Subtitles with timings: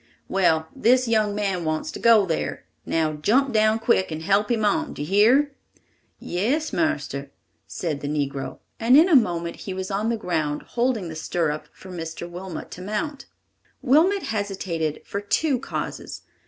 [0.27, 2.65] "Well, this young man wants to go there.
[2.87, 4.93] Now jump down quick and help him on.
[4.95, 5.51] Do you hear?"
[6.17, 7.29] "Yes, marster,"
[7.67, 11.67] said the negro, and in a moment he was on the ground, holding the stirrup
[11.71, 12.27] for Mr.
[12.27, 13.27] Wilmot to mount.
[13.83, 16.23] Wilmot hesitated for two causes.